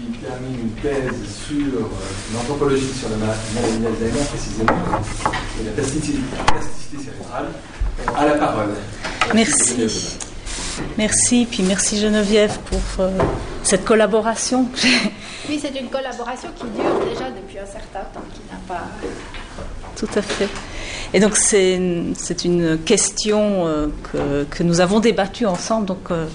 qui 0.00 0.18
termine 0.18 0.60
une 0.60 0.70
thèse 0.82 1.14
sur 1.46 1.88
l'anthropologie 2.34 2.92
sur 2.98 3.08
la 3.10 3.16
maladie 3.16 3.78
d'Alzheimer, 3.78 4.24
précisément, 4.28 4.72
et 5.60 5.64
la 5.64 5.72
plasticité, 5.72 6.18
cérébrale, 7.04 7.48
à 8.16 8.26
la 8.26 8.34
parole. 8.34 8.70
Merci. 9.34 10.16
Merci, 10.96 11.46
puis 11.50 11.62
merci 11.62 11.98
Geneviève 11.98 12.58
pour 12.70 12.80
cette 13.62 13.84
collaboration. 13.84 14.66
Oui, 15.48 15.58
c'est 15.60 15.78
une 15.78 15.88
collaboration 15.88 16.48
qui 16.56 16.64
dure 16.64 16.98
déjà 17.04 17.30
depuis 17.30 17.58
un 17.58 17.66
certain 17.66 18.04
temps, 18.14 18.24
qui 18.32 18.40
n'a 18.50 18.58
pas. 18.66 18.86
Tout 19.96 20.08
à 20.14 20.22
fait. 20.22 20.48
Et 21.12 21.18
donc 21.18 21.36
c'est 21.36 21.74
une 22.44 22.78
question 22.84 23.66
euh, 23.66 23.88
que, 24.12 24.44
que, 24.44 24.62
nous 24.62 24.80
avons 24.80 25.00
débattue 25.00 25.44
ensemble, 25.44 25.86
donc 25.86 26.10
euh, 26.12 26.26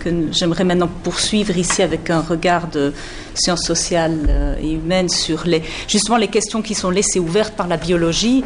que, 0.00 0.10
j'aimerais 0.32 0.64
maintenant 0.64 0.90
poursuivre 1.04 1.56
ici 1.56 1.82
avec 1.82 2.10
un 2.10 2.20
regard 2.20 2.66
de 2.66 2.92
sciences 3.34 3.62
sociales 3.64 4.18
euh, 4.28 4.56
et 4.60 4.72
humaines 4.72 5.08
sur 5.08 5.46
les, 5.46 5.62
justement 5.86 6.16
les 6.16 6.26
questions 6.26 6.62
qui 6.62 6.74
sont 6.74 6.90
laissées 6.90 7.20
ouvertes 7.20 7.54
par 7.54 7.68
la 7.68 7.76
biologie. 7.76 8.42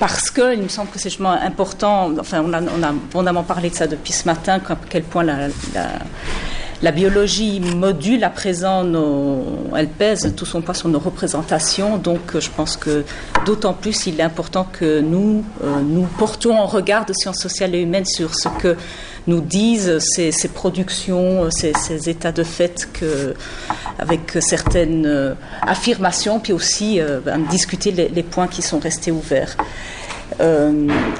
parce 0.00 0.30
qu'il 0.30 0.62
me 0.62 0.68
semble 0.68 0.90
que 0.90 0.98
c'est 0.98 1.08
justement 1.08 1.30
important, 1.30 2.10
enfin 2.18 2.42
on 2.44 2.52
a, 2.52 2.60
on 2.60 2.82
a 2.82 2.88
abondamment 2.88 3.44
parlé 3.44 3.70
de 3.70 3.76
ça 3.76 3.86
depuis 3.86 4.12
ce 4.12 4.24
matin, 4.24 4.60
à 4.68 4.76
quel 4.90 5.04
point 5.04 5.22
la 5.22 5.48
la 6.82 6.90
biologie 6.92 7.60
module 7.60 8.22
à 8.24 8.30
présent 8.30 8.84
elle 9.76 9.88
pèse 9.88 10.34
tout 10.36 10.46
son 10.46 10.60
poids 10.60 10.74
sur 10.74 10.88
nos 10.88 10.98
représentations. 10.98 11.98
Donc, 11.98 12.34
euh, 12.34 12.40
je 12.40 12.50
pense 12.50 12.76
que 12.76 13.04
d'autant 13.44 13.72
plus 13.72 14.06
il 14.06 14.20
est 14.20 14.22
important 14.22 14.66
que 14.70 15.00
nous 15.00 15.44
euh, 15.64 15.80
nous 15.80 16.06
portions 16.18 16.58
en 16.58 16.66
regard 16.66 17.06
de 17.06 17.12
sciences 17.12 17.40
sociales 17.40 17.74
et 17.74 17.80
humaines 17.80 18.04
sur 18.04 18.34
ce 18.34 18.48
que 18.60 18.76
nous 19.26 19.40
disent 19.40 19.98
ces, 19.98 20.48
productions, 20.54 21.50
ces, 21.50 22.08
états 22.08 22.30
de 22.30 22.44
fait 22.44 22.88
avec 23.98 24.38
certaines 24.40 25.34
affirmations, 25.62 26.38
puis 26.38 26.52
aussi 26.52 27.00
euh, 27.00 27.18
discuter 27.50 27.90
les, 27.90 28.22
points 28.22 28.46
qui 28.46 28.62
sont 28.62 28.78
restés 28.78 29.10
ouverts. 29.10 29.56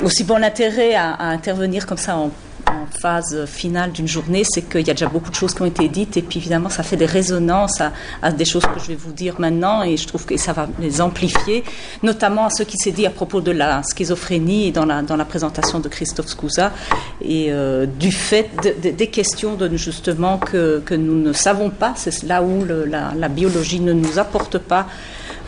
aussi 0.05 0.23
bon 0.23 0.39
l'intérêt 0.39 0.95
à, 0.95 1.21
intervenir 1.21 1.85
comme 1.85 1.99
ça 1.99 2.17
en 2.17 2.31
en 2.67 2.87
phase 2.87 3.47
finale 3.47 3.93
d'une 3.93 4.09
journée, 4.09 4.45
c'est 4.45 4.63
qu'il 4.63 4.87
y 4.87 4.91
a 4.91 4.95
déjà 4.95 5.09
beaucoup 5.09 5.31
de 5.31 5.35
choses 5.35 5.55
qui 5.55 5.63
ont 5.63 5.67
été 5.67 5.89
dites. 5.89 6.17
Et 6.17 6.23
puis 6.23 6.39
évidemment 6.39 6.69
ça 6.69 6.83
fait 6.83 6.97
des 6.97 7.07
résonances 7.07 7.81
à, 8.23 8.33
des 8.33 8.45
choses 8.45 8.65
que 8.65 8.81
je 8.81 8.89
vais 8.89 8.95
vous 8.95 9.13
dire 9.13 9.37
maintenant. 9.39 9.83
Et 9.83 9.97
je 9.97 10.07
trouve 10.07 10.25
que 10.25 10.37
ça 10.37 10.53
va 10.53 10.69
les 10.81 11.01
amplifier, 11.01 11.65
notamment 12.03 12.47
à 12.47 12.51
ce 12.51 12.63
qui 12.63 12.77
s'est 12.77 12.93
dit 12.93 13.07
à 13.07 13.11
propos 13.11 13.41
de 13.41 13.53
la 13.53 13.83
schizophrénie 13.83 14.73
dans 14.73 14.85
la, 14.85 15.03
dans 15.03 15.17
la 15.17 15.25
présentation 15.25 15.81
de 15.81 15.89
Christophe 15.89 16.29
Scouza 16.29 16.73
et 17.21 17.47
euh, 17.51 17.87
du 17.87 18.13
fait 18.13 18.51
des 18.81 19.07
questions 19.09 19.55
de, 19.55 19.75
justement 19.77 20.39
que, 20.39 20.81
que, 20.85 20.95
nous 20.95 21.21
ne 21.21 21.33
savons 21.33 21.71
pas, 21.71 21.95
c'est 21.97 22.23
là 22.25 22.43
où 22.43 22.65
la, 22.65 23.29
biologie 23.29 23.81
ne 23.81 23.93
nous 23.93 24.19
apporte 24.19 24.59
pas 24.59 24.87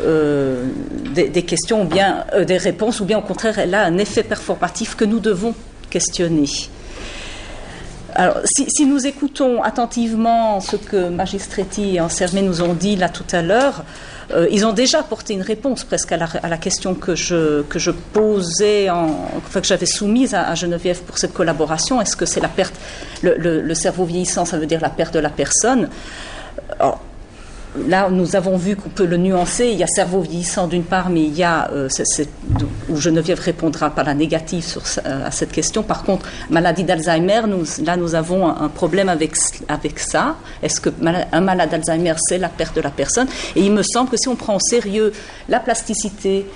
euh, 0.00 0.66
des, 1.14 1.42
questions 1.42 1.82
ou 1.82 1.84
bien 1.84 2.24
euh, 2.34 2.44
des 2.44 2.56
réponses, 2.56 3.00
ou 3.00 3.04
bien 3.04 3.18
au 3.18 3.22
contraire, 3.22 3.58
elle 3.58 3.74
a 3.74 3.84
un 3.84 3.98
effet 3.98 4.22
performatif 4.22 4.94
que 4.94 5.04
nous 5.04 5.20
devons 5.20 5.54
questionner. 5.90 6.48
Alors, 8.18 8.38
si, 8.44 8.84
nous 8.84 9.06
écoutons 9.06 9.62
attentivement 9.62 10.58
ce 10.58 10.74
que 10.74 11.08
Magistretti 11.08 11.94
et 11.94 12.00
Ansermé 12.00 12.42
nous 12.42 12.62
ont 12.62 12.74
dit 12.74 12.96
là 12.96 13.08
tout 13.08 13.24
à 13.30 13.42
l'heure, 13.42 13.84
euh, 14.34 14.48
ils 14.50 14.66
ont 14.66 14.72
déjà 14.72 14.98
apporté 14.98 15.34
une 15.34 15.42
réponse 15.42 15.84
presque 15.84 16.10
à 16.10 16.16
la, 16.16 16.58
question 16.58 16.96
que 16.96 17.14
je, 17.14 17.62
que 17.62 17.78
je 17.78 17.92
posais, 17.92 18.90
en, 18.90 19.30
que 19.54 19.62
j'avais 19.62 19.86
soumise 19.86 20.34
à, 20.34 20.52
Geneviève 20.56 21.00
pour 21.02 21.16
cette 21.16 21.32
collaboration. 21.32 22.00
Est-ce 22.00 22.16
que 22.16 22.26
c'est 22.26 22.40
la 22.40 22.48
perte, 22.48 22.74
le, 23.22 23.74
cerveau 23.74 24.04
vieillissant, 24.04 24.44
ça 24.44 24.58
veut 24.58 24.66
dire 24.66 24.80
la 24.80 24.90
perte 24.90 25.14
de 25.14 25.20
la 25.20 25.30
personne? 25.30 25.88
Là, 27.86 28.08
nous 28.10 28.36
avons 28.36 28.56
vu 28.56 28.76
qu'on 28.76 28.88
peut 28.88 29.06
le 29.06 29.16
nuancer. 29.16 29.66
Il 29.66 29.78
y 29.78 29.82
a 29.82 29.86
cerveau 29.86 30.20
vieillissant 30.20 30.66
d'une 30.66 30.84
part, 30.84 31.10
mais 31.10 31.22
il 31.22 31.36
y 31.36 31.42
a, 31.42 31.70
euh, 31.72 31.88
où 32.88 32.96
Geneviève 32.96 33.40
répondra 33.40 33.90
par 33.90 34.04
la 34.04 34.14
négative 34.14 34.64
à 35.04 35.30
cette 35.30 35.52
question. 35.52 35.82
Par 35.82 36.04
contre, 36.04 36.26
maladie 36.50 36.84
d'Alzheimer, 36.84 37.42
nous, 37.46 37.64
là, 37.84 37.96
nous 37.96 38.14
avons 38.14 38.48
un, 38.48 38.68
problème 38.68 39.08
avec, 39.08 39.36
avec 39.68 39.98
ça. 39.98 40.36
Est-ce 40.62 40.80
que 40.80 40.90
un 41.32 41.40
malade 41.40 41.70
d'Alzheimer, 41.70 42.14
c'est 42.18 42.38
la 42.38 42.48
perte 42.48 42.76
de 42.76 42.80
la 42.80 42.90
personne? 42.90 43.28
Et 43.56 43.62
il 43.62 43.72
me 43.72 43.82
semble 43.82 44.10
que 44.10 44.16
si 44.16 44.28
on 44.28 44.36
prend 44.36 44.56
au 44.56 44.60
sérieux 44.60 45.12
la 45.48 45.60
plasticité, 45.60 46.46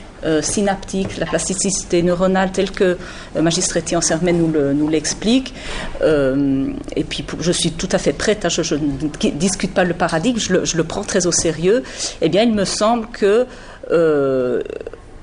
synaptique, 0.42 1.16
la 1.18 1.26
plasticité 1.26 2.02
neuronale 2.02 2.52
telle 2.52 2.70
que 2.70 2.96
euh, 3.36 3.42
Magistretti 3.42 3.96
en 3.96 4.00
Sermet 4.00 4.32
nous 4.32 4.88
l'explique. 4.88 5.54
Euh, 6.02 6.72
et 6.96 7.04
puis 7.04 7.24
je 7.40 7.52
suis 7.52 7.72
tout 7.72 7.88
à 7.92 7.98
fait 7.98 8.12
prête, 8.12 8.44
hein, 8.44 8.48
je, 8.48 8.74
ne 8.74 9.30
discute 9.30 9.74
pas 9.74 9.84
le 9.84 9.94
paradigme, 9.94 10.38
je 10.38 10.76
le, 10.76 10.84
prends 10.84 11.02
très 11.02 11.26
au 11.26 11.32
sérieux. 11.32 11.82
Eh 12.20 12.28
bien, 12.28 12.42
il 12.42 12.52
me 12.52 12.64
semble 12.64 13.06
que 13.08 13.46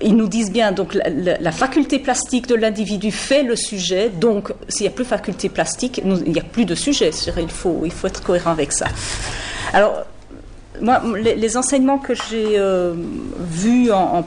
ils 0.01 0.15
nous 0.15 0.27
disent 0.27 0.51
bien, 0.51 0.71
donc 0.71 0.93
la, 0.93 1.51
faculté 1.51 1.99
plastique 1.99 2.47
de 2.47 2.55
l'individu 2.55 3.11
fait 3.11 3.43
le 3.43 3.55
sujet, 3.55 4.09
donc 4.09 4.53
s'il 4.69 4.85
n'y 4.85 4.93
a 4.93 4.95
plus 4.95 5.05
faculté 5.05 5.49
plastique, 5.49 6.01
il 6.03 6.31
n'y 6.31 6.39
a 6.39 6.43
plus 6.43 6.65
de 6.65 6.75
sujet. 6.75 7.11
Il 7.37 7.49
faut, 7.49 7.81
il 7.83 7.91
faut 7.91 8.07
être 8.07 8.23
cohérent 8.23 8.51
avec 8.51 8.71
ça. 8.71 8.87
Alors, 9.73 10.05
moi, 10.81 11.01
les, 11.17 11.57
enseignements 11.57 11.97
que 11.97 12.13
j'ai 12.13 12.57
euh, 12.57 12.93
vus 13.39 13.91
en, 13.91 14.23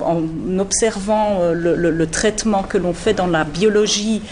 observant 0.58 1.38
euh, 1.40 1.54
le, 1.54 2.06
traitement 2.06 2.62
que 2.62 2.78
l'on 2.78 2.92
fait 2.92 3.14
dans 3.14 3.26
la 3.26 3.44
biologie 3.44 4.22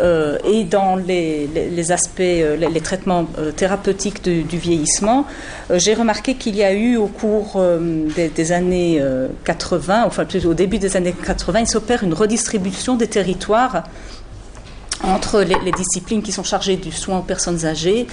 euh, 0.00 0.38
et 0.44 0.64
dans 0.64 0.96
les, 0.96 1.92
aspects, 1.92 2.18
les, 2.18 2.80
traitements 2.80 3.26
thérapeutiques 3.56 4.22
du, 4.22 4.58
vieillissement, 4.58 5.26
j'ai 5.74 5.94
remarqué 5.94 6.34
qu'il 6.34 6.56
y 6.56 6.62
a 6.62 6.72
eu 6.72 6.96
au 6.96 7.06
cours 7.06 7.62
des, 8.14 8.52
années 8.52 9.02
80, 9.44 10.04
enfin 10.06 10.26
au 10.44 10.54
début 10.54 10.78
des 10.78 10.96
années 10.96 11.14
80, 11.24 11.60
il 11.60 11.66
s'opère 11.66 12.04
une 12.04 12.14
redistribution 12.14 12.96
des 12.96 13.08
territoires 13.08 13.84
entre 15.02 15.42
les, 15.42 15.72
disciplines 15.72 16.22
qui 16.22 16.32
sont 16.32 16.44
chargées 16.44 16.76
du 16.76 16.92
soin 16.92 17.18
aux 17.18 17.22
personnes 17.22 17.64
âgées 17.64 18.06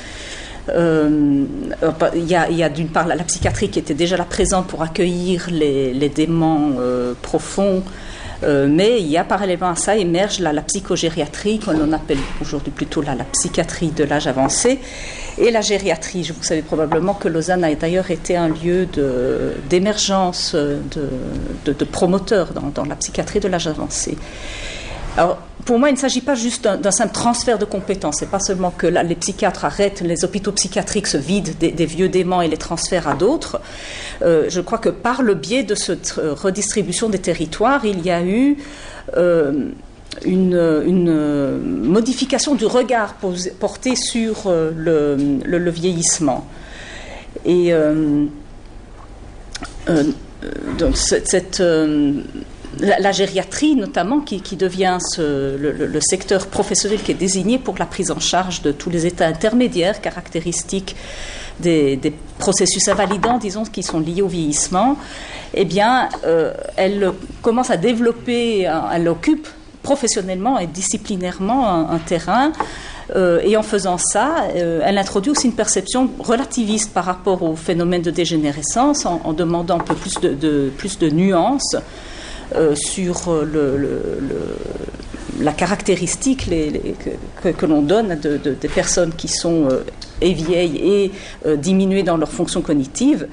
euh, 0.69 1.45
il 2.15 2.25
y 2.25 2.63
a, 2.63 2.69
d'une 2.69 2.87
part 2.87 3.07
la, 3.07 3.17
psychiatrie 3.17 3.69
qui 3.69 3.79
était 3.79 3.93
déjà 3.93 4.15
là 4.17 4.23
présente 4.23 4.67
pour 4.67 4.81
accueillir 4.81 5.47
les, 5.51 6.09
démons 6.09 6.75
euh, 6.79 7.13
profonds, 7.21 7.83
euh, 8.43 8.67
mais 8.69 9.01
il 9.01 9.07
y 9.07 9.17
a 9.17 9.23
parallèlement 9.23 9.69
à 9.69 9.75
ça 9.75 9.95
émerge 9.97 10.39
la, 10.39 10.53
la 10.53 10.61
psychogériatrie, 10.61 11.59
qu'on 11.59 11.91
appelle 11.91 12.17
aujourd'hui 12.41 12.71
plutôt 12.71 13.01
la, 13.01 13.15
psychiatrie 13.33 13.91
de 13.91 14.03
l'âge 14.05 14.27
avancé, 14.27 14.79
et 15.37 15.51
la 15.51 15.61
gériatrie. 15.61 16.31
Vous 16.35 16.43
savez 16.43 16.61
probablement 16.61 17.13
que 17.13 17.27
Lausanne 17.27 17.63
a 17.63 17.73
d'ailleurs 17.75 18.11
été 18.11 18.37
un 18.37 18.49
lieu 18.49 18.87
d'émergence 19.69 20.55
de, 20.55 21.09
de, 21.65 21.73
de, 21.73 21.85
promoteurs 21.85 22.53
dans, 22.53 22.69
dans 22.73 22.85
la 22.85 22.95
psychiatrie 22.95 23.39
de 23.39 23.47
l'âge 23.47 23.67
avancé. 23.67 24.17
Alors, 25.17 25.39
pour 25.65 25.79
moi, 25.79 25.89
il 25.89 25.93
ne 25.93 25.97
s'agit 25.97 26.21
pas 26.21 26.35
juste 26.35 26.67
d'un 26.67 26.91
simple 26.91 27.13
transfert 27.13 27.57
de 27.57 27.65
compétences. 27.65 28.17
C'est 28.19 28.29
pas 28.29 28.39
seulement 28.39 28.71
que 28.71 28.87
les 28.87 29.15
psychiatres 29.15 29.65
arrêtent, 29.65 30.01
les 30.01 30.25
hôpitaux 30.25 30.51
psychiatriques 30.51 31.07
se 31.07 31.17
vident 31.17 31.51
des, 31.59 31.85
vieux 31.85 32.09
démons 32.09 32.41
et 32.41 32.47
les 32.47 32.57
transfèrent 32.57 33.07
à 33.07 33.13
d'autres. 33.13 33.61
Euh, 34.21 34.45
je 34.49 34.61
crois 34.61 34.77
que 34.77 34.89
par 34.89 35.21
le 35.21 35.35
biais 35.35 35.63
de 35.63 35.75
cette 35.75 36.15
euh, 36.17 36.33
redistribution 36.33 37.09
des 37.09 37.19
territoires, 37.19 37.85
il 37.85 38.01
y 38.05 38.11
a 38.11 38.23
eu 38.23 38.57
euh, 39.17 39.69
une, 40.25 41.59
modification 41.59 42.55
du 42.55 42.65
regard 42.65 43.15
porté 43.59 43.95
sur 43.95 44.43
le, 44.47 45.69
vieillissement. 45.69 46.47
Et 47.45 47.73
donc 50.77 50.97
cette 50.97 51.61
la, 52.79 53.11
gériatrie 53.11 53.75
notamment, 53.75 54.19
qui, 54.19 54.55
devient 54.55 54.97
le, 55.17 55.99
secteur 55.99 56.47
professionnel 56.47 57.01
qui 57.01 57.11
est 57.11 57.15
désigné 57.15 57.57
pour 57.57 57.77
la 57.77 57.85
prise 57.85 58.11
en 58.11 58.19
charge 58.19 58.61
de 58.61 58.71
tous 58.71 58.89
les 58.89 59.05
états 59.05 59.27
intermédiaires 59.27 60.01
caractéristiques 60.01 60.95
des, 61.59 62.13
processus 62.39 62.87
invalidants, 62.87 63.37
disons, 63.37 63.63
qui 63.63 63.83
sont 63.83 63.99
liés 63.99 64.21
au 64.21 64.27
vieillissement, 64.27 64.97
eh 65.53 65.65
bien, 65.65 66.09
euh, 66.25 66.53
elle 66.75 67.11
commence 67.41 67.69
à 67.69 67.77
développer, 67.77 68.67
elle 68.91 69.07
occupe 69.07 69.47
professionnellement 69.83 70.57
et 70.57 70.65
disciplinairement 70.65 71.89
un, 71.91 71.99
terrain. 71.99 72.51
Euh, 73.15 73.41
et 73.43 73.57
en 73.57 73.63
faisant 73.63 73.97
ça, 73.97 74.45
euh, 74.55 74.79
elle 74.83 74.97
introduit 74.97 75.29
aussi 75.29 75.47
une 75.47 75.55
perception 75.55 76.09
relativiste 76.19 76.93
par 76.93 77.03
rapport 77.03 77.43
au 77.43 77.55
phénomène 77.55 78.01
de 78.01 78.09
dégénérescence, 78.09 79.05
en, 79.05 79.33
demandant 79.33 79.75
un 79.75 79.83
peu 79.83 79.93
plus 79.93 80.19
de, 80.21 80.71
plus 80.77 80.97
de 80.97 81.09
nuances 81.09 81.75
euh, 82.55 82.75
sur 82.75 83.31
euh, 83.31 83.45
la 85.39 85.51
caractéristique 85.53 86.49
que, 87.41 87.65
l'on 87.65 87.81
donne 87.81 88.19
de, 88.19 88.37
des 88.37 88.67
personnes 88.67 89.11
qui 89.13 89.27
sont 89.27 89.67
euh, 89.69 89.83
et 90.21 90.33
vieilles 90.33 90.77
et 90.77 91.57
diminuées 91.57 92.03
dans 92.03 92.15
leur 92.15 92.29
fonction 92.29 92.61
cognitive. 92.61 93.27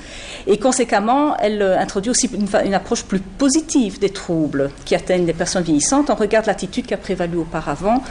Et 0.46 0.58
conséquemment, 0.58 1.36
elle 1.36 1.62
introduit 1.62 2.10
aussi 2.10 2.28
une, 2.32 2.74
approche 2.74 3.04
plus 3.04 3.20
positive 3.20 4.00
des 4.00 4.10
troubles 4.10 4.70
qui 4.84 4.96
atteignent 4.96 5.26
les 5.26 5.34
personnes 5.34 5.62
vieillissantes. 5.62 6.10
On 6.10 6.16
regarde 6.16 6.46
l'attitude 6.46 6.86
qui 6.86 6.94
a 6.94 6.96
prévalu 6.96 7.36
auparavant, 7.36 8.02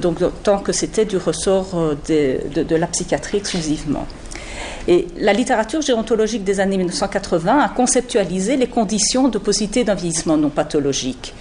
donc 0.00 0.18
tant 0.42 0.60
que 0.60 0.72
c'était 0.72 1.04
du 1.04 1.18
ressort 1.18 1.96
de, 2.08 2.74
la 2.76 2.86
psychiatrie 2.86 3.38
exclusivement. 3.38 4.06
Et 4.88 5.06
la 5.18 5.34
littérature 5.34 5.82
gérontologique 5.82 6.44
des 6.44 6.60
années 6.60 6.78
1980 6.78 7.60
a 7.60 7.68
conceptualisé 7.68 8.56
les 8.56 8.68
conditions 8.68 9.28
de 9.28 9.38
d'un 9.82 9.94
vieillissement 9.94 10.38
non 10.38 10.48
pathologique. 10.48 11.34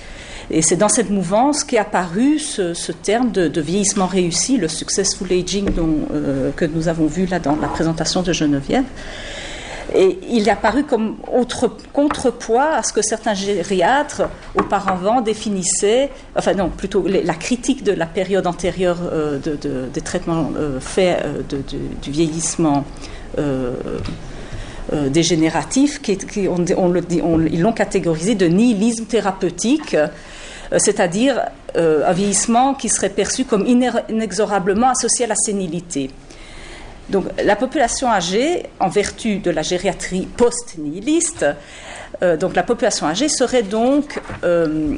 Et 0.51 0.61
c'est 0.61 0.75
dans 0.75 0.89
cette 0.89 1.09
mouvance 1.09 1.63
qu'est 1.63 1.77
apparu 1.77 2.39
ce, 2.39 2.91
terme 2.91 3.31
de, 3.31 3.61
vieillissement 3.61 4.05
réussi, 4.05 4.57
le 4.57 4.67
successful 4.67 5.31
aging 5.31 5.69
euh, 5.79 6.51
que 6.55 6.65
nous 6.65 6.89
avons 6.89 7.07
vu 7.07 7.25
là 7.25 7.39
dans 7.39 7.55
la 7.55 7.69
présentation 7.69 8.21
de 8.21 8.33
Geneviève. 8.33 8.83
Et 9.95 10.19
il 10.29 10.47
est 10.49 10.51
apparu 10.51 10.83
comme 10.83 11.15
autre 11.33 11.71
contrepoids 11.94 12.75
à 12.75 12.83
ce 12.83 12.91
que 12.91 13.01
certains 13.01 13.33
gériatres 13.33 14.23
auparavant 14.55 15.21
définissaient, 15.21 16.11
enfin 16.35 16.53
non, 16.53 16.69
plutôt 16.69 17.05
la 17.07 17.33
critique 17.33 17.85
de 17.85 17.94
la 17.94 18.05
période 18.05 18.47
antérieure 18.47 18.97
euh, 19.01 19.39
des 19.39 20.01
traitements 20.01 20.51
euh, 20.57 20.81
faits 20.81 21.25
du 22.01 22.11
vieillissement 22.11 22.83
dégénératif, 25.10 26.01
qui, 26.01 26.18
ils 26.39 27.62
l'ont 27.62 27.74
catégorisé 27.74 28.36
de 28.36 28.48
nihilisme 28.48 29.06
thérapeutique 29.06 29.95
euh, 30.74 30.80
c'est-à-dire 30.80 31.42
euh, 31.75 32.07
un 32.07 32.13
vieillissement 32.13 32.74
qui 32.74 32.89
serait 32.89 33.10
perçu 33.10 33.45
comme 33.45 33.66
inexorablement 33.66 34.89
associé 34.89 35.25
à 35.25 35.30
la 35.30 35.36
sénilité. 35.36 36.10
Donc 37.10 37.25
la 37.42 37.56
population 37.56 38.10
âgée, 38.10 38.63
en 38.80 38.89
vertu 38.89 39.38
de 39.38 39.50
la 39.50 39.62
gériatrie 39.62 40.28
post-nihiliste, 40.38 41.45
euh, 42.22 42.36
donc 42.36 42.56
la 42.56 42.63
population 42.63 43.07
âgée 43.07 43.30
serait 43.30 43.63
donc 43.63 44.19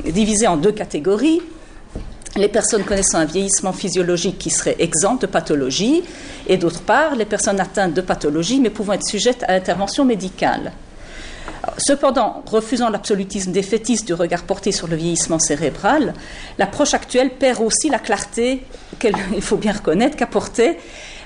divisée 0.06 0.48
en 0.48 0.58
deux 0.58 0.72
catégories. 0.72 1.42
Les 2.36 2.48
personnes 2.48 2.84
connaissant 2.84 3.18
un 3.18 3.26
vieillissement 3.26 3.74
physiologique 3.74 4.38
qui 4.38 4.50
serait 4.50 4.76
exempt 4.80 5.22
de 5.22 5.28
pathologie, 5.28 6.04
et 6.48 6.58
d'autre 6.58 6.82
part, 6.82 7.16
les 7.16 7.26
personnes 7.26 7.60
atteintes 7.60 7.94
de 7.94 8.02
pathologie 8.02 8.60
mais 8.60 8.70
pouvant 8.70 8.94
être 8.94 9.08
sujettes 9.08 9.44
à 9.48 9.54
intervention 9.54 10.06
médicale. 10.06 10.72
Cependant, 11.78 12.44
refusant 12.46 12.90
l'absolutisme 12.90 13.52
des 13.52 13.64
fétistes 13.64 14.06
du 14.06 14.14
regard 14.14 14.44
porté 14.44 14.72
sur 14.72 14.88
le 14.88 14.96
vieillissement 14.96 15.40
cérébral, 15.40 16.14
l'approche 16.58 16.94
actuelle 16.94 17.32
perd 17.32 17.62
aussi 17.62 17.90
la 17.90 18.00
clarté 18.00 18.64
qu'il 19.00 19.16
faut 19.42 19.58
bien 19.58 19.74
reconnaître 19.74 20.16
qu'apportait 20.16 20.78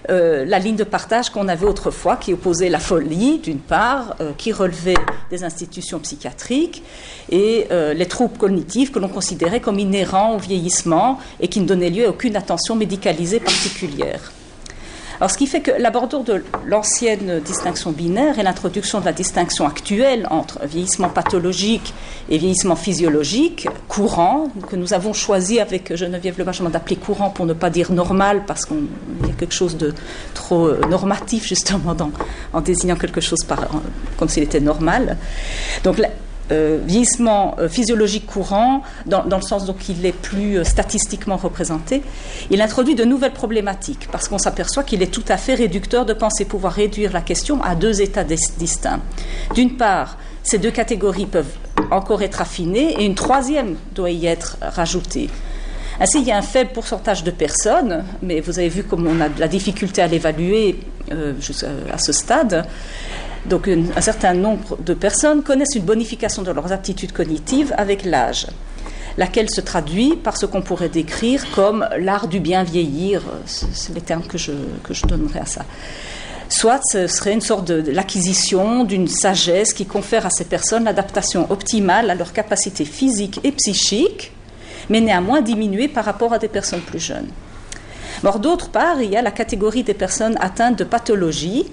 euh, 0.09 0.45
la 0.45 0.59
ligne 0.59 0.75
de 0.75 0.83
partage 0.83 1.29
qu'on 1.29 1.47
avait 1.47 1.65
autrefois, 1.65 2.17
qui 2.17 2.33
opposait 2.33 2.69
la 2.69 2.79
folie, 2.79 3.39
d'une 3.39 3.59
part, 3.59 4.15
euh, 4.19 4.31
qui 4.37 4.51
relevait 4.51 4.97
des 5.29 5.43
institutions 5.43 5.99
psychiatriques, 5.99 6.83
et 7.29 7.67
euh, 7.71 7.93
les 7.93 8.05
troubles 8.05 8.37
cognitifs 8.37 8.91
que 8.91 8.99
l'on 8.99 9.07
considérait 9.07 9.61
comme 9.61 9.79
inhérents 9.79 10.35
au 10.35 10.39
vieillissement 10.39 11.19
et 11.39 11.47
qui 11.47 11.61
ne 11.61 11.65
donnaient 11.65 11.89
lieu 11.89 12.05
à 12.05 12.09
aucune 12.09 12.35
attention 12.35 12.75
médicalisée 12.75 13.39
particulière. 13.39 14.31
Alors, 15.19 15.31
ce 15.31 15.37
qui 15.37 15.47
fait 15.47 15.61
que 15.61 15.71
l'abordure 15.71 16.23
de 16.23 16.43
l'ancienne 16.65 17.39
distinction 17.39 17.91
binaire 17.91 18.39
et 18.39 18.43
l'introduction 18.43 18.99
de 18.99 19.05
la 19.05 19.13
distinction 19.13 19.67
actuelle 19.67 20.27
entre 20.29 20.65
vieillissement 20.65 21.09
pathologique 21.09 21.93
et 22.29 22.37
vieillissement 22.37 22.75
physiologique, 22.75 23.67
courant, 23.87 24.47
que 24.69 24.75
nous 24.75 24.93
avons 24.93 25.13
choisi 25.13 25.59
avec 25.59 25.95
Geneviève 25.95 26.35
Le 26.37 26.43
Benjamin 26.43 26.69
d'appeler 26.69 26.95
courant 26.95 27.29
pour 27.29 27.45
ne 27.45 27.53
pas 27.53 27.69
dire 27.69 27.91
normal, 27.91 28.43
parce 28.47 28.65
qu'il 28.65 28.87
y 29.27 29.29
a 29.29 29.33
quelque 29.33 29.53
chose 29.53 29.77
de 29.77 29.93
trop 30.33 30.67
euh, 30.67 30.81
normatif 30.89 31.47
justement 31.47 31.95
en 32.53 32.61
désignant 32.61 32.95
quelque 32.95 33.21
chose 33.21 33.39
comme 34.17 34.29
s'il 34.29 34.43
était 34.43 34.59
normal. 34.59 35.17
Donc, 35.83 36.01
euh, 36.51 36.79
vieillissement 36.85 37.55
euh, 37.57 37.69
physiologique 37.69 38.25
courant, 38.25 38.81
dans, 39.05 39.23
le 39.23 39.41
sens 39.41 39.65
donc 39.65 39.77
qu'il 39.77 40.05
est 40.05 40.11
plus 40.11 40.57
euh, 40.57 40.65
statistiquement 40.65 41.37
représenté, 41.37 42.03
il 42.51 42.61
introduit 42.61 42.95
de 42.95 43.05
nouvelles 43.05 43.31
problématiques, 43.31 44.09
parce 44.11 44.27
qu'on 44.27 44.37
s'aperçoit 44.37 44.83
qu'il 44.83 45.01
est 45.01 45.07
tout 45.07 45.23
à 45.29 45.37
fait 45.37 45.55
réducteur 45.55 46.05
de 46.05 46.11
penser 46.11 46.43
pouvoir 46.43 46.73
réduire 46.73 47.13
la 47.13 47.21
question 47.21 47.63
à 47.63 47.75
deux 47.75 48.01
états 48.01 48.25
distincts. 48.25 48.99
D'une 49.55 49.77
part, 49.77 50.17
ces 50.43 50.57
deux 50.57 50.71
catégories 50.71 51.27
peuvent 51.27 51.55
encore 51.91 52.21
être 52.21 52.41
affinées, 52.41 52.99
et 52.99 53.05
une 53.05 53.15
troisième 53.15 53.77
doit 53.95 54.11
y 54.11 54.25
être 54.25 54.57
rajoutée. 54.61 55.29
Ainsi, 56.01 56.19
il 56.19 56.27
y 56.27 56.31
a 56.31 56.37
un 56.37 56.41
faible 56.41 56.71
pourcentage 56.73 57.23
de 57.23 57.31
personnes, 57.31 58.03
mais 58.21 58.41
vous 58.41 58.59
avez 58.59 58.67
vu 58.67 58.83
comme 58.83 59.07
on 59.07 59.21
a 59.21 59.29
de 59.29 59.39
la 59.39 59.47
difficulté 59.47 60.01
à 60.01 60.07
l'évaluer 60.07 60.79
à 61.09 61.97
ce 61.99 62.11
stade, 62.11 62.65
donc 63.45 63.67
un 63.67 64.01
certain 64.01 64.33
nombre 64.33 64.77
de 64.81 64.93
personnes 64.93 65.43
connaissent 65.43 65.75
une 65.75 65.83
bonification 65.83 66.43
de 66.43 66.51
leurs 66.51 66.71
aptitudes 66.71 67.11
cognitives 67.11 67.73
avec 67.77 68.05
l'âge, 68.05 68.47
laquelle 69.17 69.49
se 69.49 69.61
traduit 69.61 70.15
par 70.15 70.37
ce 70.37 70.45
qu'on 70.45 70.61
pourrait 70.61 70.89
décrire 70.89 71.43
comme 71.51 71.87
l'art 71.97 72.27
du 72.27 72.39
bien 72.39 72.63
vieillir, 72.63 73.21
c'est 73.45 73.93
les 73.93 74.01
termes 74.01 74.23
que 74.23 74.37
je, 74.37 74.53
que 74.83 74.93
je 74.93 75.05
donnerais 75.05 75.39
à 75.39 75.45
ça. 75.45 75.65
Soit 76.49 76.81
ce 76.91 77.07
serait 77.07 77.33
une 77.33 77.41
sorte 77.41 77.65
de, 77.65 77.91
l'acquisition 77.91 78.83
d'une 78.83 79.07
sagesse 79.07 79.73
qui 79.73 79.85
confère 79.85 80.25
à 80.25 80.29
ces 80.29 80.45
personnes 80.45 80.83
l'adaptation 80.83 81.51
optimale 81.51 82.09
à 82.09 82.15
leurs 82.15 82.31
capacités 82.31 82.85
physiques 82.85 83.39
et 83.43 83.51
psychiques, 83.51 84.31
mais 84.89 85.01
néanmoins 85.01 85.41
diminuée 85.41 85.87
par 85.87 86.05
rapport 86.05 86.31
à 86.31 86.39
des 86.39 86.47
personnes 86.47 86.81
plus 86.81 86.99
jeunes. 86.99 87.29
Or, 88.23 88.39
d'autre 88.39 88.69
part, 88.69 89.01
il 89.01 89.09
y 89.09 89.17
a 89.17 89.21
la 89.21 89.31
catégorie 89.31 89.83
des 89.83 89.93
personnes 89.93 90.37
atteintes 90.39 90.77
de 90.77 90.83
pathologies 90.83 91.65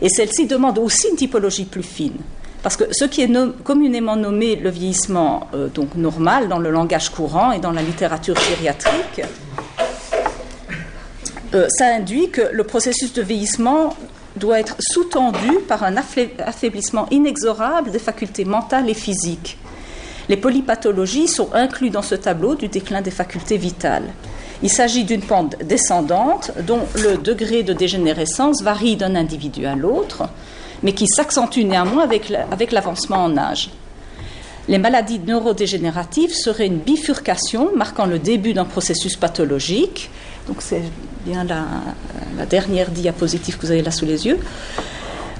et 0.00 0.08
celle-ci 0.08 0.46
demande 0.46 0.78
aussi 0.78 1.08
une 1.08 1.16
typologie 1.16 1.64
plus 1.64 1.82
fine. 1.82 2.18
Parce 2.62 2.76
que 2.76 2.84
ce 2.90 3.04
qui 3.06 3.22
est 3.22 3.62
communément 3.64 4.16
nommé 4.16 4.56
le 4.56 4.70
vieillissement 4.70 5.48
euh, 5.54 5.68
donc 5.68 5.94
normal 5.94 6.48
dans 6.48 6.58
le 6.58 6.70
langage 6.70 7.08
courant 7.10 7.52
et 7.52 7.58
dans 7.58 7.72
la 7.72 7.82
littérature 7.82 8.36
gériatrique, 8.36 9.22
euh, 11.54 11.66
ça 11.70 11.86
induit 11.94 12.30
que 12.30 12.42
le 12.52 12.64
processus 12.64 13.12
de 13.14 13.22
vieillissement 13.22 13.96
doit 14.36 14.60
être 14.60 14.76
sous-tendu 14.78 15.58
par 15.66 15.82
un 15.82 15.96
affaiblissement 15.96 17.08
inexorable 17.10 17.90
des 17.90 17.98
facultés 17.98 18.44
mentales 18.44 18.88
et 18.88 18.94
physiques. 18.94 19.58
Les 20.28 20.36
polypathologies 20.36 21.26
sont 21.26 21.48
incluses 21.54 21.90
dans 21.90 22.02
ce 22.02 22.14
tableau 22.14 22.54
du 22.54 22.68
déclin 22.68 23.00
des 23.00 23.10
facultés 23.10 23.56
vitales. 23.56 24.12
Il 24.62 24.70
s'agit 24.70 25.04
d'une 25.04 25.22
pente 25.22 25.56
descendante 25.64 26.52
dont 26.66 26.80
le 26.96 27.16
degré 27.16 27.62
de 27.62 27.72
dégénérescence 27.72 28.62
varie 28.62 28.96
d'un 28.96 29.14
individu 29.14 29.64
à 29.64 29.74
l'autre, 29.74 30.28
mais 30.82 30.92
qui 30.92 31.06
s'accentue 31.06 31.60
néanmoins 31.60 32.04
avec 32.04 32.72
l'avancement 32.72 33.24
en 33.24 33.36
âge. 33.36 33.70
Les 34.68 34.78
maladies 34.78 35.18
neurodégénératives 35.18 36.32
seraient 36.32 36.66
une 36.66 36.78
bifurcation 36.78 37.74
marquant 37.74 38.06
le 38.06 38.18
début 38.18 38.52
d'un 38.52 38.64
processus 38.64 39.16
pathologique. 39.16 40.10
Donc 40.46 40.58
c'est 40.60 40.82
bien 41.24 41.44
la, 41.44 41.64
la, 42.36 42.46
dernière 42.46 42.90
diapositive 42.90 43.56
que 43.56 43.62
vous 43.66 43.72
avez 43.72 43.82
là 43.82 43.90
sous 43.90 44.04
les 44.04 44.26
yeux. 44.26 44.38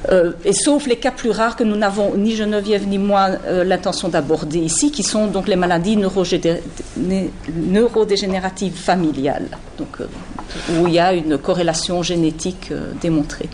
Euh, 0.09 0.33
et 0.45 0.53
sauf 0.53 0.87
les 0.87 0.97
cas 0.97 1.11
plus 1.11 1.31
rares 1.31 1.57
que 1.57 1.65
nous 1.65 1.77
n'avons 1.77 2.17
ni 2.17 2.35
Geneviève 2.35 2.89
ni 2.89 2.97
moi 2.99 3.29
euh, 3.47 3.65
l'intention 3.65 4.09
d'aborder 4.09 4.59
ici, 4.59 4.91
qui 4.91 5.03
sont 5.03 5.27
donc 5.27 5.47
les 5.47 5.57
maladies 5.57 5.99
neurodégénératives 7.57 8.77
familiales, 8.77 9.49
donc, 9.79 10.01
euh, 10.01 10.07
où 10.79 10.87
il 10.87 10.95
y 10.95 10.99
a 10.99 11.13
une 11.13 11.37
corrélation 11.37 12.03
génétique 12.03 12.73
démontrée. 13.01 13.51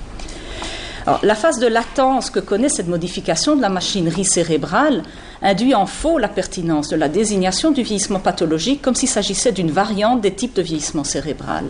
La 1.22 1.34
phase 1.36 1.60
de 1.60 1.68
latence 1.68 2.30
que 2.30 2.40
connaît 2.40 2.68
cette 2.68 2.88
modification 2.88 3.54
de 3.54 3.62
la 3.62 3.68
machinerie 3.68 4.24
cérébrale 4.24 5.02
induit 5.40 5.74
en 5.74 5.86
faux 5.86 6.18
la 6.18 6.28
pertinence 6.28 6.88
de 6.88 6.96
la 6.96 7.08
désignation 7.08 7.70
du 7.70 7.82
vieillissement 7.82 8.18
pathologique 8.18 8.82
comme 8.82 8.96
s'il 8.96 9.08
s'agissait 9.08 9.52
d'une 9.52 9.70
variante 9.70 10.20
des 10.20 10.34
types 10.34 10.54
de 10.54 10.62
vieillissement 10.62 11.04
cérébral. 11.04 11.64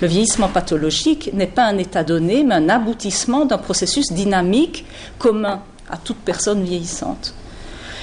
Le 0.00 0.08
vieillissement 0.08 0.48
pathologique 0.48 1.30
n'est 1.32 1.46
pas 1.46 1.64
un 1.66 1.78
état 1.78 2.02
donné, 2.02 2.42
mais 2.42 2.56
un 2.56 2.68
aboutissement 2.68 3.44
d'un 3.44 3.58
processus 3.58 4.12
dynamique 4.12 4.84
commun 5.18 5.62
à 5.88 5.96
toute 5.96 6.18
personne 6.18 6.64
vieillissante. 6.64 7.34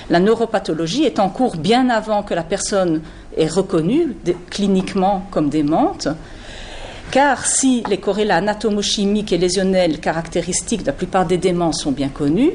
La 0.09 0.19
neuropathologie 0.19 1.03
est 1.03 1.19
en 1.19 1.29
cours 1.29 1.57
bien 1.57 1.89
avant 1.89 2.23
que 2.23 2.33
la 2.33 2.43
personne 2.43 3.01
est 3.35 3.51
reconnue 3.51 4.15
cliniquement 4.49 5.25
comme 5.29 5.49
démente, 5.49 6.07
car 7.11 7.45
si 7.45 7.83
les 7.89 7.97
corrélats 7.97 8.37
anatomochimiques 8.37 9.33
et 9.33 9.37
lésionnels 9.37 9.99
caractéristiques 9.99 10.81
de 10.81 10.87
la 10.87 10.93
plupart 10.93 11.25
des 11.25 11.37
démences 11.37 11.81
sont 11.81 11.91
bien 11.91 12.09
connus, 12.09 12.51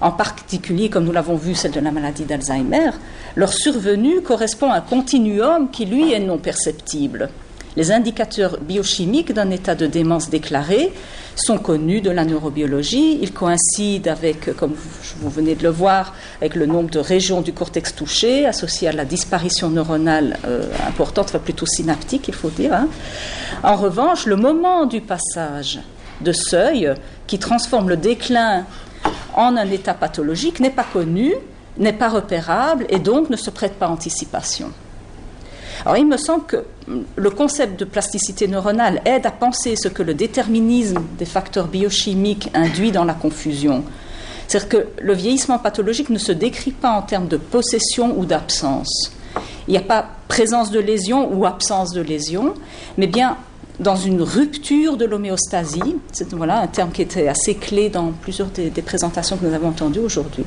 en 0.00 0.10
particulier, 0.10 0.90
comme 0.90 1.04
nous 1.04 1.12
l'avons 1.12 1.36
vu, 1.36 1.54
celle 1.54 1.72
de 1.72 1.80
la 1.80 1.90
maladie 1.90 2.24
d'Alzheimer, 2.24 2.90
leur 3.36 3.52
survenue 3.52 4.20
correspond 4.20 4.70
à 4.70 4.76
un 4.76 4.80
continuum 4.80 5.70
qui, 5.70 5.86
lui, 5.86 6.12
est 6.12 6.20
non 6.20 6.38
perceptible. 6.38 7.30
Les 7.76 7.90
indicateurs 7.90 8.58
biochimiques 8.60 9.32
d'un 9.32 9.50
état 9.50 9.74
de 9.74 9.86
démence 9.86 10.30
déclaré 10.30 10.92
sont 11.34 11.58
connus 11.58 12.00
de 12.00 12.10
la 12.10 12.24
neurobiologie. 12.24 13.18
Ils 13.20 13.32
coïncident 13.32 14.10
avec, 14.12 14.54
comme 14.56 14.74
vous 15.20 15.30
venez 15.30 15.56
de 15.56 15.64
le 15.64 15.70
voir, 15.70 16.14
avec 16.40 16.54
le 16.54 16.66
nombre 16.66 16.90
de 16.90 17.00
régions 17.00 17.40
du 17.40 17.52
cortex 17.52 17.94
touchées, 17.94 18.46
associées 18.46 18.88
à 18.88 18.92
la 18.92 19.04
disparition 19.04 19.70
neuronale 19.70 20.36
euh, 20.46 20.70
importante, 20.86 21.26
enfin 21.30 21.40
plutôt 21.40 21.66
synaptique, 21.66 22.28
il 22.28 22.34
faut 22.34 22.50
dire. 22.50 22.74
Hein. 22.74 22.88
En 23.64 23.74
revanche, 23.74 24.26
le 24.26 24.36
moment 24.36 24.86
du 24.86 25.00
passage 25.00 25.80
de 26.20 26.30
seuil 26.30 26.94
qui 27.26 27.40
transforme 27.40 27.88
le 27.88 27.96
déclin 27.96 28.66
en 29.34 29.56
un 29.56 29.68
état 29.68 29.94
pathologique 29.94 30.60
n'est 30.60 30.70
pas 30.70 30.84
connu, 30.84 31.34
n'est 31.76 31.92
pas 31.92 32.08
repérable 32.08 32.86
et 32.88 33.00
donc 33.00 33.30
ne 33.30 33.36
se 33.36 33.50
prête 33.50 33.74
pas 33.74 33.86
à 33.86 33.90
anticipation. 33.90 34.70
Alors 35.84 35.96
il 35.96 36.06
me 36.06 36.16
semble 36.16 36.44
que 36.46 36.64
le 37.16 37.30
concept 37.30 37.78
de 37.78 37.84
plasticité 37.84 38.48
neuronale 38.48 39.00
aide 39.04 39.26
à 39.26 39.30
penser 39.30 39.76
ce 39.76 39.88
que 39.88 40.02
le 40.02 40.14
déterminisme 40.14 41.02
des 41.18 41.24
facteurs 41.24 41.66
biochimiques 41.66 42.50
induit 42.54 42.92
dans 42.92 43.04
la 43.04 43.14
confusion. 43.14 43.84
C'est-à-dire 44.46 44.68
que 44.68 44.86
le 45.00 45.14
vieillissement 45.14 45.58
pathologique 45.58 46.10
ne 46.10 46.18
se 46.18 46.32
décrit 46.32 46.70
pas 46.70 46.90
en 46.90 47.02
termes 47.02 47.28
de 47.28 47.36
possession 47.36 48.14
ou 48.18 48.24
d'absence. 48.24 49.12
Il 49.66 49.72
n'y 49.72 49.78
a 49.78 49.82
pas 49.82 50.06
présence 50.28 50.70
de 50.70 50.80
lésion 50.80 51.32
ou 51.32 51.46
absence 51.46 51.92
de 51.92 52.00
lésion, 52.00 52.54
mais 52.98 53.06
bien 53.06 53.36
dans 53.80 53.96
une 53.96 54.22
rupture 54.22 54.96
de 54.96 55.04
l'homéostasie. 55.04 55.96
C'est 56.12 56.32
voilà, 56.32 56.60
un 56.60 56.66
terme 56.66 56.92
qui 56.92 57.02
était 57.02 57.28
assez 57.28 57.54
clé 57.54 57.88
dans 57.88 58.12
plusieurs 58.12 58.48
des, 58.48 58.70
présentations 58.70 59.36
que 59.36 59.44
nous 59.44 59.54
avons 59.54 59.68
entendues 59.68 60.00
aujourd'hui. 60.00 60.44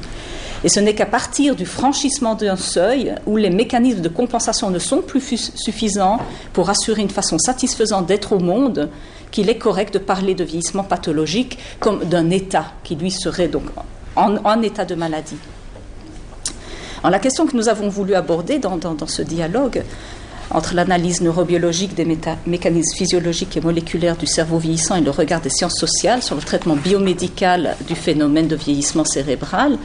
Et 0.64 0.70
ce 0.70 0.80
n'est 0.80 0.96
qu'à 0.96 1.06
partir 1.06 1.56
du 1.56 1.66
franchissement 1.66 2.36
d'un 2.36 2.56
seuil 2.56 3.14
où 3.26 3.38
les 3.38 3.50
mécanismes 3.50 4.02
de 4.02 4.10
compensation 4.10 4.70
ne 4.70 4.80
sont 4.80 5.02
plus 5.02 5.52
suffisants 5.56 6.20
pour 6.54 6.70
assurer 6.70 7.02
une 7.02 7.10
façon 7.10 7.38
satisfaisante 7.38 8.08
d'être 8.08 8.34
au 8.34 8.40
monde 8.40 8.90
qu'il 9.30 9.50
est 9.50 9.58
correct 9.58 9.94
de 9.94 10.00
parler 10.00 10.34
de 10.34 10.44
vieillissement 10.44 10.84
pathologique 10.84 11.60
comme 11.80 12.06
d'un 12.06 12.30
état 12.30 12.72
qui 12.84 12.96
lui 12.96 13.12
serait 13.12 13.50
donc 13.50 13.66
en, 14.16 14.62
état 14.64 14.86
de 14.86 14.96
maladie. 14.96 15.38
Alors, 17.04 17.12
la 17.12 17.20
question 17.20 17.46
que 17.46 17.56
nous 17.56 17.70
avons 17.70 17.90
voulu 17.90 18.16
aborder 18.16 18.58
dans 18.58 18.80
ce 19.06 19.22
dialogue, 19.22 19.84
entre 20.52 20.76
l'analyse 20.76 21.22
neurobiologique 21.22 21.96
des 21.96 22.06
mécanismes 22.46 22.96
physiologiques 22.96 23.58
et 23.58 23.62
moléculaires 23.62 24.18
du 24.18 24.28
cerveau 24.28 24.58
vieillissant 24.58 24.96
et 24.96 25.02
le 25.02 25.12
regard 25.12 25.42
des 25.42 25.50
sciences 25.50 25.78
sociales 25.78 26.22
sur 26.22 26.36
le 26.36 26.42
traitement 26.42 26.76
biomédical 26.76 27.76
du 27.88 27.96
phénomène 27.96 28.48
de 28.48 28.56
vieillissement 28.56 29.06
cérébral, 29.06 29.78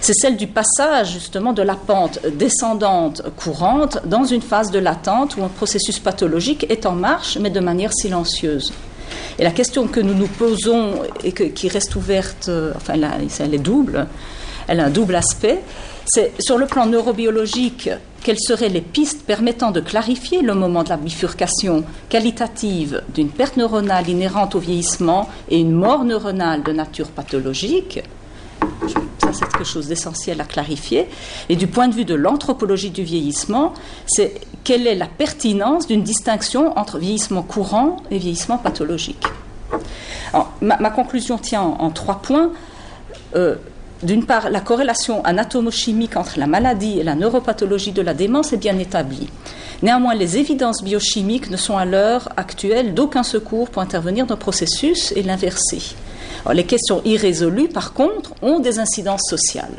c'est 0.00 0.14
celle 0.14 0.36
du 0.36 0.46
passage 0.46 1.12
justement 1.12 1.52
de 1.52 1.62
la 1.62 1.74
pente 1.74 2.20
descendante 2.26 3.22
courante 3.36 3.98
dans 4.04 4.24
une 4.24 4.42
phase 4.42 4.70
de 4.70 4.78
latente 4.78 5.36
où 5.36 5.44
un 5.44 5.48
processus 5.48 5.98
pathologique 5.98 6.66
est 6.68 6.86
en 6.86 6.92
marche 6.92 7.38
mais 7.40 7.50
de 7.50 7.60
manière 7.60 7.92
silencieuse. 7.92 8.72
Et 9.38 9.44
la 9.44 9.50
question 9.50 9.86
que 9.86 10.00
nous 10.00 10.14
nous 10.14 10.28
posons 10.28 11.02
et 11.24 11.32
qui 11.32 11.68
reste 11.68 11.96
ouverte, 11.96 12.48
euh, 12.48 12.72
enfin 12.76 12.94
elle 13.40 13.54
est 13.54 13.58
double, 13.58 14.06
elle 14.68 14.80
a 14.80 14.86
un 14.86 14.90
double 14.90 15.14
aspect, 15.14 15.60
c'est 16.06 16.32
sur 16.40 16.58
le 16.58 16.66
plan 16.66 16.86
neurobiologique, 16.86 17.90
quelles 18.26 18.40
seraient 18.40 18.70
les 18.70 18.80
pistes 18.80 19.24
permettant 19.24 19.70
de 19.70 19.78
clarifier 19.78 20.42
le 20.42 20.52
moment 20.52 20.82
de 20.82 20.88
la 20.88 20.96
bifurcation 20.96 21.84
qualitative 22.08 23.04
d'une 23.14 23.28
perte 23.28 23.56
neuronale 23.56 24.08
inhérente 24.08 24.56
au 24.56 24.58
vieillissement 24.58 25.30
et 25.48 25.60
une 25.60 25.70
mort 25.70 26.02
neuronale 26.02 26.64
de 26.64 26.72
nature 26.72 27.10
pathologique? 27.10 28.00
Ça, 29.18 29.32
c'est 29.32 29.48
quelque 29.48 29.62
chose 29.62 29.86
d'essentiel 29.86 30.40
à 30.40 30.44
clarifier. 30.44 31.06
Et 31.48 31.54
du 31.54 31.68
point 31.68 31.86
de 31.86 31.94
vue 31.94 32.04
de 32.04 32.16
l'anthropologie 32.16 32.90
du 32.90 33.04
vieillissement, 33.04 33.72
c'est 34.08 34.40
quelle 34.64 34.88
est 34.88 34.96
la 34.96 35.06
pertinence 35.06 35.86
d'une 35.86 36.02
distinction 36.02 36.76
entre 36.76 36.98
vieillissement 36.98 37.42
courant 37.42 37.98
et 38.10 38.18
vieillissement 38.18 38.58
pathologique? 38.58 39.24
ma, 40.60 40.90
conclusion 40.90 41.38
tient 41.38 41.62
en, 41.62 41.90
trois 41.90 42.16
points. 42.16 42.50
Euh, 43.36 43.54
d'une 44.02 44.26
part, 44.26 44.50
la 44.50 44.60
corrélation 44.60 45.24
anatomochimique 45.24 46.16
entre 46.16 46.38
la 46.38 46.46
maladie 46.46 47.00
et 47.00 47.02
la 47.02 47.14
neuropathologie 47.14 47.92
de 47.92 48.02
la 48.02 48.14
démence 48.14 48.52
est 48.52 48.58
bien 48.58 48.78
établie. 48.78 49.28
Néanmoins, 49.82 50.14
les 50.14 50.38
évidences 50.38 50.82
biochimiques 50.82 51.50
ne 51.50 51.56
sont 51.56 51.76
à 51.76 51.84
l'heure 51.84 52.28
actuelle 52.36 52.94
d'aucun 52.94 53.22
secours 53.22 53.70
pour 53.70 53.82
intervenir 53.82 54.26
dans 54.26 54.34
le 54.34 54.38
processus 54.40 55.12
et 55.16 55.22
l'inverser. 55.22 55.94
Les 56.52 56.64
questions 56.64 57.02
irrésolues, 57.04 57.68
par 57.68 57.92
contre, 57.92 58.32
ont 58.42 58.60
des 58.60 58.78
incidences 58.78 59.28
sociales. 59.28 59.74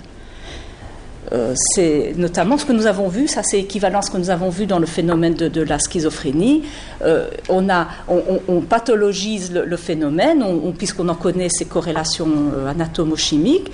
Euh, 1.33 1.53
c'est 1.55 2.13
notamment 2.15 2.57
ce 2.57 2.65
que 2.65 2.71
nous 2.71 2.85
avons 2.85 3.09
vu, 3.09 3.27
ça 3.27 3.43
c'est 3.43 3.59
équivalent 3.59 3.99
à 3.99 4.01
ce 4.01 4.11
que 4.11 4.17
nous 4.17 4.29
avons 4.29 4.49
vu 4.49 4.65
dans 4.65 4.79
le 4.79 4.85
phénomène 4.85 5.33
de, 5.33 5.61
la 5.61 5.77
schizophrénie. 5.77 6.63
Euh, 7.01 7.27
on, 7.49 8.61
pathologise 8.61 9.51
le, 9.51 9.77
phénomène, 9.77 10.43
puisqu'on 10.77 11.09
en 11.09 11.15
connaît 11.15 11.49
ces 11.49 11.65
corrélations 11.65 12.29
euh, 12.55 12.69
anatomochimiques. 12.69 13.71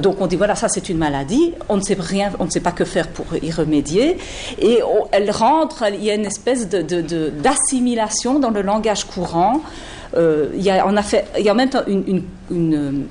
Donc 0.00 0.20
on 0.20 0.26
dit 0.26 0.36
voilà, 0.36 0.54
ça 0.54 0.68
c'est 0.68 0.88
une 0.88 0.98
maladie, 0.98 1.54
on 1.68 1.76
ne 1.76 1.82
sait 1.82 1.96
rien, 1.98 2.32
on 2.38 2.44
ne 2.46 2.50
sait 2.50 2.60
pas 2.60 2.72
que 2.72 2.84
faire 2.84 3.08
pour 3.08 3.26
y 3.42 3.50
remédier. 3.50 4.18
Et 4.60 4.80
elle 5.12 5.30
rentre, 5.30 5.84
il 5.92 6.02
y 6.02 6.10
a 6.10 6.14
une 6.14 6.26
espèce 6.26 6.68
d'assimilation 6.68 8.38
dans 8.38 8.50
le 8.50 8.62
langage 8.62 9.04
courant 9.04 9.62
euh, 10.14 10.48
il, 10.54 10.62
y 10.62 10.70
a, 10.70 10.86
on 10.86 10.96
a 10.96 11.02
fait, 11.02 11.26
il 11.38 11.44
y 11.44 11.48
a 11.48 11.52
en 11.52 11.56
même 11.56 11.68
temps 11.68 11.82
une, 11.86 12.22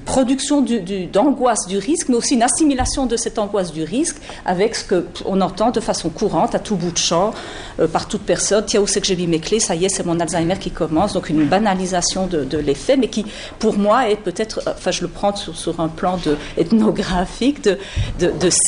production 0.06 0.66
d'angoisse 1.12 1.68
du, 1.68 1.78
risque, 1.78 2.10
mais 2.10 2.16
aussi 2.16 2.36
une 2.36 2.44
assimilation 2.44 3.06
de 3.06 3.18
cette 3.18 3.38
angoisse 3.38 3.74
du 3.74 3.84
risque 3.84 4.18
avec 4.46 4.76
ce 4.76 4.86
qu'on 4.94 5.42
entend 5.42 5.72
de 5.72 5.80
façon 5.80 6.10
courante 6.10 6.56
à 6.56 6.60
tout 6.60 6.76
bout 6.76 6.92
de 6.92 6.98
champ 6.98 7.34
euh, 7.80 7.88
par 7.88 8.08
toute 8.08 8.22
personne. 8.22 8.64
Tiens, 8.66 8.82
où 8.82 8.88
c'est 8.88 9.02
que 9.02 9.08
j'ai 9.08 9.16
mis 9.16 9.28
mes 9.28 9.40
clés? 9.40 9.60
Ça 9.60 9.76
y 9.76 9.86
est, 9.86 9.90
c'est 9.90 10.06
mon 10.06 10.20
Alzheimer 10.20 10.58
qui 10.60 10.72
commence. 10.72 11.14
Donc 11.14 11.30
une 11.30 11.46
banalisation 11.46 12.28
de, 12.28 12.58
l'effet, 12.58 12.98
mais 12.98 13.10
qui, 13.10 13.26
pour 13.60 13.78
moi, 13.78 14.10
est 14.10 14.16
peut-être, 14.16 14.62
enfin, 14.68 14.92
je 14.92 15.02
le 15.02 15.08
prends 15.08 15.36
sur, 15.36 15.80
un 15.80 15.90
plan 15.90 16.18
ethnographique, 16.58 17.62
de, 17.62 17.78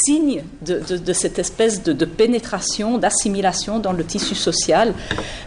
signe 0.05 0.43
de, 0.61 1.13
cette 1.13 1.39
espèce 1.39 1.83
de, 1.83 2.05
pénétration, 2.05 2.97
d'assimilation 2.97 3.79
dans 3.79 3.93
le 3.93 4.03
tissu 4.03 4.35
social, 4.35 4.93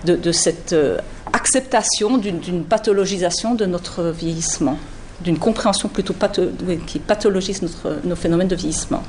de, 0.04 0.32
cette 0.32 0.72
euh, 0.72 0.98
acceptation 1.32 2.18
d'une 2.18 2.64
pathologisation 2.64 3.54
de 3.54 3.66
notre 3.66 4.10
vieillissement, 4.10 4.78
d'une 5.22 5.38
compréhension 5.38 5.88
plutôt 5.88 6.14
qui 6.86 6.98
pathologise 6.98 7.62
nos 8.04 8.16
phénomènes 8.16 8.48
de 8.48 8.56
vieillissement. 8.56 9.02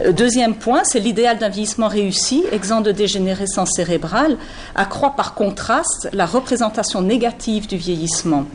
Euh, 0.00 0.12
deuxième 0.12 0.54
point, 0.54 0.82
c'est 0.84 1.00
l'idéal 1.00 1.38
d'un 1.38 1.48
vieillissement 1.48 1.88
réussi, 1.88 2.44
exempt 2.52 2.80
de 2.80 2.92
dégénérescence 2.92 3.70
cérébrale, 3.74 4.36
accroît 4.74 5.14
par 5.16 5.34
contraste 5.34 6.08
la 6.12 6.26
représentation 6.26 7.02
négative 7.02 7.66
du 7.66 7.76
vieillissement. 7.76 8.46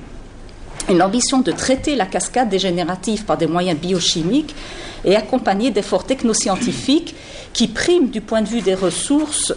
Une 0.90 1.02
ambition 1.02 1.40
de 1.40 1.52
traiter 1.52 1.96
la 1.96 2.06
cascade 2.06 2.50
dégénérative 2.50 3.26
par 3.26 3.38
des 3.38 3.48
moyens 3.48 3.80
biochimiques 3.80 4.56
est 5.04 5.16
accompagnée 5.16 5.72
d'efforts 5.72 6.06
technoscientifiques 6.06 7.16
qui 7.54 7.68
priment 7.68 8.10
du 8.10 8.22
point 8.22 8.42
de 8.42 8.48
vue 8.48 8.62
des 8.62 8.76
ressources 8.76 9.54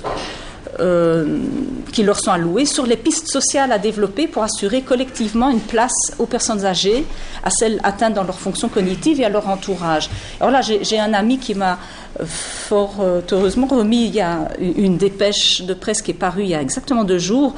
qui 1.92 2.02
leur 2.02 2.20
sont 2.20 2.30
allouées 2.30 2.66
sur 2.66 2.86
les 2.86 2.96
pistes 2.96 3.28
sociales 3.28 3.72
à 3.72 3.78
développer 3.78 4.26
pour 4.26 4.42
assurer 4.42 4.82
collectivement 4.82 5.50
une 5.50 5.60
place 5.60 6.12
aux 6.18 6.26
personnes 6.26 6.64
âgées, 6.64 7.04
à 7.42 7.50
celles 7.50 7.80
atteintes 7.82 8.14
dans 8.14 8.24
leurs 8.24 8.38
fonctions 8.38 8.68
cognitives 8.68 9.20
et 9.20 9.24
à 9.24 9.28
leur 9.28 9.48
entourage. 9.48 10.08
Alors 10.40 10.52
là, 10.52 10.60
j'ai 10.62 10.98
un 10.98 11.14
ami 11.14 11.38
qui 11.38 11.54
m'a 11.54 11.78
euh, 12.20 12.24
fort 12.26 12.96
euh, 13.00 13.20
heureusement 13.32 13.66
remis 13.66 14.12
une 14.60 14.96
dépêche 14.96 15.62
de 15.62 15.74
presse 15.74 16.02
qui 16.02 16.12
est 16.12 16.14
parue 16.14 16.42
il 16.42 16.48
y 16.48 16.54
a 16.54 16.62
exactement 16.62 17.04
deux 17.04 17.18
jours 17.18 17.54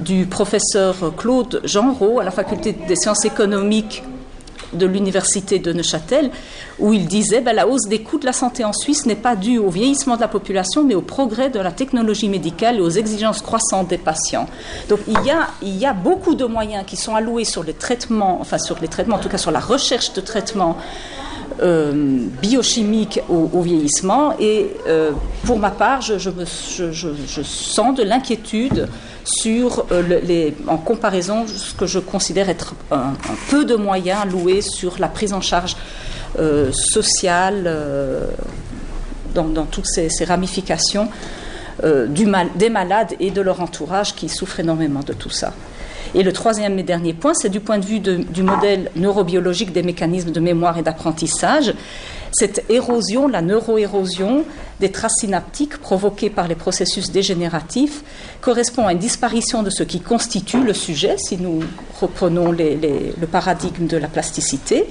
du 0.00 0.26
professeur 0.26 1.14
Claude 1.16 1.60
Genreau 1.64 2.20
à 2.20 2.24
la 2.24 2.30
faculté 2.30 2.72
des 2.72 2.96
sciences 2.96 3.24
économiques 3.24 4.02
de 4.72 4.86
l'université 4.86 5.58
de 5.58 5.72
Neuchâtel, 5.72 6.30
où 6.78 6.92
il 6.92 7.06
disait 7.06 7.40
ben, 7.40 7.54
la 7.54 7.66
hausse 7.66 7.86
des 7.88 8.02
coûts 8.02 8.18
de 8.18 8.26
la 8.26 8.32
santé 8.32 8.64
en 8.64 8.72
Suisse 8.72 9.06
n'est 9.06 9.16
pas 9.16 9.36
due 9.36 9.58
au 9.58 9.70
vieillissement 9.70 10.16
de 10.16 10.20
la 10.20 10.28
population, 10.28 10.84
mais 10.84 10.94
au 10.94 11.02
progrès 11.02 11.50
de 11.50 11.58
la 11.58 11.72
technologie 11.72 12.28
médicale 12.28 12.76
et 12.76 12.80
aux 12.80 12.90
exigences 12.90 13.42
croissantes 13.42 13.88
des 13.88 13.98
patients. 13.98 14.46
Donc 14.88 15.00
il 15.06 15.20
y 15.24 15.30
a, 15.30 15.48
il 15.62 15.76
y 15.76 15.86
a 15.86 15.92
beaucoup 15.92 16.34
de 16.34 16.44
moyens 16.44 16.84
qui 16.86 16.96
sont 16.96 17.14
alloués 17.14 17.44
sur 17.44 17.64
les 17.64 17.74
traitements, 17.74 18.38
enfin 18.40 18.58
sur 18.58 18.78
les 18.80 18.88
traitements, 18.88 19.16
en 19.16 19.20
tout 19.20 19.28
cas 19.28 19.38
sur 19.38 19.50
la 19.50 19.60
recherche 19.60 20.12
de 20.12 20.20
traitements 20.20 20.76
euh, 21.60 22.26
biochimiques 22.40 23.20
au, 23.28 23.60
vieillissement. 23.60 24.34
Et 24.38 24.70
euh, 24.86 25.10
pour 25.44 25.58
ma 25.58 25.70
part, 25.70 26.00
je, 26.00 26.16
sens 27.42 27.94
de 27.94 28.02
l'inquiétude 28.02 28.88
sur 29.24 29.84
euh, 29.92 30.20
les, 30.22 30.54
en 30.68 30.78
comparaison 30.78 31.46
ce 31.46 31.74
que 31.74 31.86
je 31.86 31.98
considère 31.98 32.48
être 32.48 32.74
un, 32.90 33.12
peu 33.50 33.64
de 33.64 33.74
moyens 33.74 34.26
loués 34.30 34.62
sur 34.62 34.98
la 34.98 35.08
prise 35.08 35.32
en 35.32 35.40
charge 35.40 35.76
sociale 36.72 37.70
dans, 39.34 39.66
toutes 39.66 39.86
ces, 39.86 40.24
ramifications 40.24 41.08
des 41.82 42.70
malades 42.70 43.14
et 43.18 43.30
de 43.30 43.40
leur 43.40 43.60
entourage 43.60 44.14
qui 44.14 44.28
souffrent 44.28 44.60
énormément 44.60 45.00
de 45.00 45.12
tout 45.12 45.30
ça. 45.30 45.52
Et 46.14 46.22
le 46.22 46.32
troisième 46.32 46.78
et 46.78 46.82
dernier 46.82 47.14
point, 47.14 47.34
c'est 47.34 47.48
du 47.48 47.60
point 47.60 47.78
de 47.78 47.86
vue 47.86 48.00
du 48.00 48.42
modèle 48.42 48.90
neurobiologique 48.96 49.72
des 49.72 49.82
mécanismes 49.82 50.32
de 50.32 50.40
mémoire 50.40 50.76
et 50.78 50.82
d'apprentissage. 50.82 51.72
Cette 52.32 52.64
érosion, 52.68 53.28
la 53.28 53.42
neuroérosion 53.42 54.44
des 54.78 54.90
traces 54.90 55.16
synaptiques 55.20 55.78
provoquées 55.78 56.30
par 56.30 56.48
les 56.48 56.54
processus 56.54 57.10
dégénératifs 57.10 58.02
correspond 58.40 58.86
à 58.86 58.92
une 58.92 58.98
disparition 58.98 59.62
de 59.62 59.70
ce 59.70 59.82
qui 59.82 60.00
constitue 60.00 60.62
le 60.62 60.74
sujet, 60.74 61.16
si 61.18 61.36
nous 61.36 61.60
reprenons 62.00 62.52
le 62.52 63.26
paradigme 63.26 63.86
de 63.86 63.96
la 63.96 64.08
plasticité. 64.08 64.86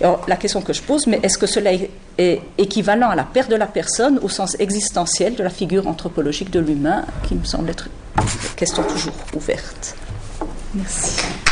La 0.00 0.36
question 0.36 0.60
que 0.60 0.72
je 0.72 0.82
pose, 0.82 1.06
mais 1.06 1.20
est-ce 1.22 1.38
que 1.38 1.46
cela 1.46 1.70
est 1.72 2.40
équivalent 2.58 3.10
à 3.10 3.16
la 3.16 3.24
perte 3.24 3.50
de 3.50 3.56
la 3.56 3.66
personne 3.66 4.18
au 4.22 4.28
sens 4.28 4.56
existentiel 4.58 5.34
de 5.34 5.42
la 5.42 5.50
figure 5.50 5.86
anthropologique 5.86 6.50
de 6.50 6.60
l'humain, 6.60 7.04
qui 7.26 7.34
me 7.34 7.44
semble 7.44 7.70
être 7.70 7.88
une 8.16 8.54
question 8.56 8.82
toujours 8.84 9.14
ouverte? 9.36 9.96
Merci. 10.74 11.47